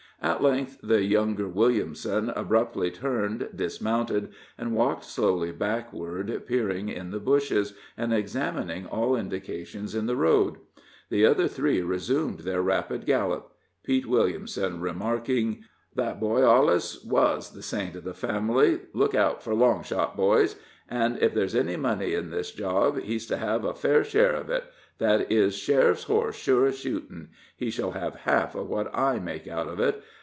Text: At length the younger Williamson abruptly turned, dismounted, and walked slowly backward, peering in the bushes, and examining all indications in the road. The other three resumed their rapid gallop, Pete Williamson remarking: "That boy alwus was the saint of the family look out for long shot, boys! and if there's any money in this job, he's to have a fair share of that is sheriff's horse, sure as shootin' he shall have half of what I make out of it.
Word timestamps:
At 0.23 0.43
length 0.43 0.77
the 0.83 1.01
younger 1.03 1.47
Williamson 1.47 2.29
abruptly 2.35 2.91
turned, 2.91 3.49
dismounted, 3.55 4.29
and 4.55 4.75
walked 4.75 5.03
slowly 5.03 5.51
backward, 5.51 6.43
peering 6.45 6.89
in 6.89 7.09
the 7.09 7.19
bushes, 7.19 7.73
and 7.97 8.13
examining 8.13 8.85
all 8.85 9.15
indications 9.15 9.95
in 9.95 10.05
the 10.05 10.15
road. 10.15 10.57
The 11.09 11.25
other 11.25 11.47
three 11.47 11.81
resumed 11.81 12.41
their 12.41 12.61
rapid 12.61 13.07
gallop, 13.07 13.51
Pete 13.83 14.05
Williamson 14.05 14.79
remarking: 14.79 15.63
"That 15.95 16.19
boy 16.19 16.41
alwus 16.43 17.03
was 17.03 17.53
the 17.53 17.63
saint 17.63 17.95
of 17.95 18.03
the 18.03 18.13
family 18.13 18.81
look 18.93 19.15
out 19.15 19.41
for 19.41 19.55
long 19.55 19.81
shot, 19.81 20.15
boys! 20.15 20.55
and 20.87 21.17
if 21.19 21.33
there's 21.33 21.55
any 21.55 21.77
money 21.77 22.13
in 22.13 22.29
this 22.29 22.51
job, 22.51 22.99
he's 22.99 23.25
to 23.25 23.37
have 23.37 23.63
a 23.63 23.73
fair 23.73 24.03
share 24.03 24.33
of 24.35 24.47
that 24.97 25.31
is 25.31 25.55
sheriff's 25.55 26.03
horse, 26.03 26.35
sure 26.35 26.67
as 26.67 26.77
shootin' 26.77 27.29
he 27.55 27.71
shall 27.71 27.91
have 27.91 28.13
half 28.17 28.53
of 28.53 28.69
what 28.69 28.93
I 28.95 29.17
make 29.17 29.47
out 29.47 29.67
of 29.67 29.79
it. 29.79 30.03